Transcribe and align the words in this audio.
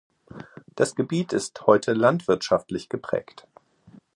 Das 0.73 0.95
Gebiet 0.95 1.31
ist 1.31 1.67
heute 1.67 1.93
landwirtschaftlich 1.93 2.89
geprägt. 2.89 3.47